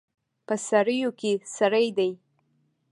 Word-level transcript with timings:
په 0.47 0.55
سړیو 0.67 1.09
کې 1.19 1.31
سړي 1.55 1.87
دي 1.97 2.11